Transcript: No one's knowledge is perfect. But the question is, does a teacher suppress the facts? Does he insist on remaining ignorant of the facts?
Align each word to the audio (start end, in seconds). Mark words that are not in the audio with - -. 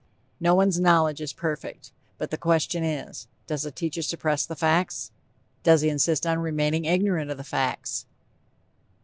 No 0.39 0.55
one's 0.55 0.79
knowledge 0.79 1.21
is 1.21 1.31
perfect. 1.31 1.91
But 2.17 2.31
the 2.31 2.37
question 2.39 2.83
is, 2.83 3.27
does 3.45 3.65
a 3.65 3.71
teacher 3.71 4.01
suppress 4.01 4.47
the 4.47 4.55
facts? 4.55 5.11
Does 5.61 5.81
he 5.81 5.89
insist 5.89 6.25
on 6.25 6.39
remaining 6.39 6.85
ignorant 6.85 7.29
of 7.29 7.37
the 7.37 7.43
facts? 7.43 8.07